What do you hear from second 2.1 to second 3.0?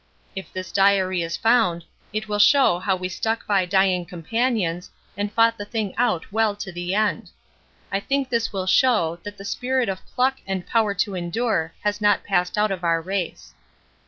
it will show how